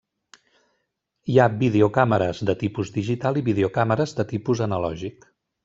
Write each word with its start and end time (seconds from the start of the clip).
Hi 1.33 1.37
ha 1.39 1.45
videocàmeres 1.59 2.41
de 2.51 2.57
tipus 2.63 2.93
digital 2.97 3.39
i 3.43 3.47
videocàmeres 3.51 4.17
de 4.21 4.29
tipus 4.35 4.67
analògic. 4.71 5.33